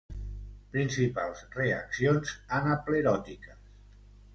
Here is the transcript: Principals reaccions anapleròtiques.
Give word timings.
Principals 0.75 1.45
reaccions 1.57 2.35
anapleròtiques. 2.61 3.75